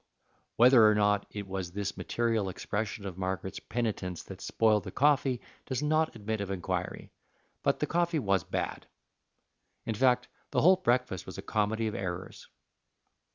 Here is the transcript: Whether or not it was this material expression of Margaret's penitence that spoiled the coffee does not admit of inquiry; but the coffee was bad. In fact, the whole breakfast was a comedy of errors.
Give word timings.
Whether 0.55 0.87
or 0.87 0.95
not 0.95 1.27
it 1.29 1.45
was 1.45 1.73
this 1.73 1.95
material 1.95 2.49
expression 2.49 3.05
of 3.05 3.19
Margaret's 3.19 3.59
penitence 3.59 4.23
that 4.23 4.41
spoiled 4.41 4.83
the 4.85 4.91
coffee 4.91 5.39
does 5.67 5.83
not 5.83 6.15
admit 6.15 6.41
of 6.41 6.49
inquiry; 6.49 7.11
but 7.61 7.77
the 7.77 7.85
coffee 7.85 8.17
was 8.17 8.43
bad. 8.43 8.87
In 9.85 9.93
fact, 9.93 10.27
the 10.49 10.61
whole 10.61 10.77
breakfast 10.77 11.27
was 11.27 11.37
a 11.37 11.43
comedy 11.43 11.85
of 11.85 11.93
errors. 11.93 12.47